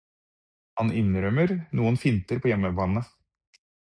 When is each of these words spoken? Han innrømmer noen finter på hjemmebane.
Han 0.83 0.89
innrømmer 1.01 1.53
noen 1.81 1.99
finter 2.05 2.43
på 2.47 2.51
hjemmebane. 2.53 3.05